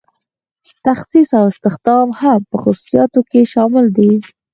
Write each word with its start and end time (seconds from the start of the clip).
تخصیص 0.85 1.29
او 1.39 1.45
استخدام 1.51 2.07
هم 2.21 2.39
په 2.49 2.57
خصوصیاتو 2.63 3.19
کې 3.29 3.41
شامل 3.53 3.85
دي. 3.97 4.11